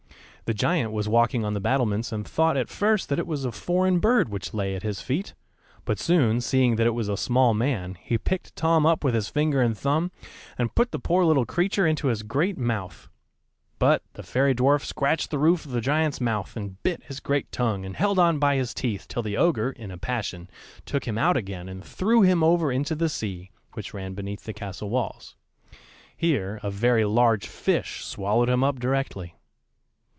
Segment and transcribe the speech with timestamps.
[0.45, 3.53] The giant was walking on the battlements and thought at first that it was a
[3.53, 5.33] foreign bird which lay at his feet,
[5.85, 9.29] but soon seeing that it was a small man, he picked Tom up with his
[9.29, 10.11] finger and thumb,
[10.57, 13.07] and put the poor little creature into his great mouth,
[13.79, 17.49] but the fairy dwarf scratched the roof of the giant's mouth, and bit his great
[17.53, 20.49] tongue, and held on by his teeth till the ogre, in a passion,
[20.85, 24.51] took him out again and threw him over into the sea, which ran beneath the
[24.53, 25.37] castle walls.
[26.17, 29.35] Here a very large fish swallowed him up directly.